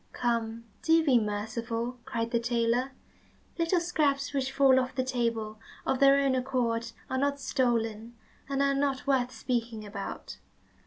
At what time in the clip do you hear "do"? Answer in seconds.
0.81-1.03